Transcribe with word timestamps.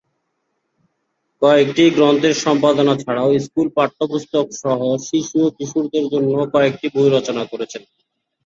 কয়েকটি 1.41 1.83
গ্রন্থে' 1.95 2.31
র 2.33 2.41
সম্পাদনা 2.45 2.93
ছাড়াও 3.03 3.29
স্কুল 3.45 3.67
পাঠ্য 3.77 3.99
পুস্তক 4.11 4.45
সহ 4.61 4.79
শিশু 5.07 5.37
ও 5.45 5.53
কিশোরদের 5.57 6.05
জন্য 6.13 6.33
কয়েকটি 6.53 6.87
বই 6.93 7.07
রচনা 7.09 7.43
করেছেন। 7.51 7.81